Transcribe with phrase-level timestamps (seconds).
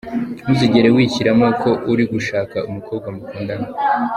[0.43, 3.67] Ntuzigere wishyiramo ko uri gushaka umukobwa mukundana.